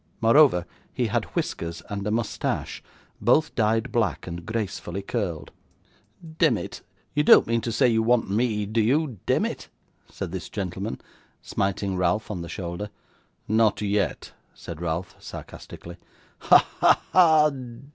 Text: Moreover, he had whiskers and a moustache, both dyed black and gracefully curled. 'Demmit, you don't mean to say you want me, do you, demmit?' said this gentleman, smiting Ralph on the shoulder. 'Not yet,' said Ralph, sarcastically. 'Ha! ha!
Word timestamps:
Moreover, 0.19 0.65
he 0.91 1.05
had 1.05 1.25
whiskers 1.35 1.83
and 1.87 2.07
a 2.07 2.09
moustache, 2.09 2.81
both 3.21 3.53
dyed 3.53 3.91
black 3.91 4.25
and 4.25 4.43
gracefully 4.47 5.03
curled. 5.03 5.51
'Demmit, 6.39 6.81
you 7.13 7.21
don't 7.21 7.45
mean 7.45 7.61
to 7.61 7.71
say 7.71 7.87
you 7.87 8.01
want 8.01 8.27
me, 8.27 8.65
do 8.65 8.81
you, 8.81 9.19
demmit?' 9.27 9.67
said 10.09 10.31
this 10.31 10.49
gentleman, 10.49 10.99
smiting 11.43 11.97
Ralph 11.97 12.31
on 12.31 12.41
the 12.41 12.49
shoulder. 12.49 12.89
'Not 13.47 13.79
yet,' 13.83 14.31
said 14.55 14.81
Ralph, 14.81 15.13
sarcastically. 15.19 15.97
'Ha! 16.39 16.67
ha! 17.11 17.51